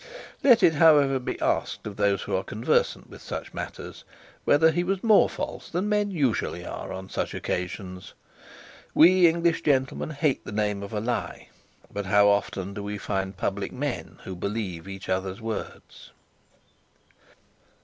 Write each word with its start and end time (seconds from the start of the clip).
Let 0.43 0.63
it, 0.63 0.73
however, 0.73 1.19
be 1.19 1.39
asked 1.41 1.85
of 1.85 1.95
those 1.95 2.23
who 2.23 2.35
are 2.35 2.43
conversant 2.43 3.07
with 3.07 3.21
such 3.21 3.53
matters, 3.53 4.03
whether 4.45 4.71
he 4.71 4.83
was 4.83 5.03
more 5.03 5.29
false 5.29 5.69
than 5.69 5.89
men 5.89 6.09
usually 6.09 6.65
are 6.65 6.91
on 6.91 7.07
such 7.07 7.35
occasions. 7.35 8.15
We 8.95 9.27
English 9.27 9.61
gentlemen 9.61 10.09
hate 10.09 10.43
the 10.43 10.51
name 10.51 10.81
of 10.81 10.91
a 10.91 10.99
lie; 10.99 11.49
but 11.93 12.07
how 12.07 12.29
often 12.29 12.73
do 12.73 12.81
we 12.81 12.97
find 12.97 13.37
public 13.37 13.71
men 13.71 14.17
who 14.23 14.35
believe 14.35 14.87
each 14.87 15.07
other's 15.07 15.39
words? 15.39 16.09